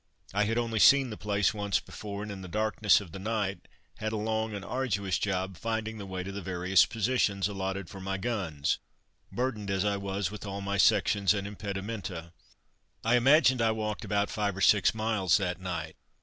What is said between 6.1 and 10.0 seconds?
to the various positions allotted for my guns, burdened as I